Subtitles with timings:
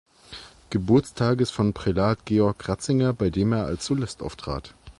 [0.71, 4.73] Geburtstages von Prälat Georg Ratzinger, bei dem er als Solist auftrat.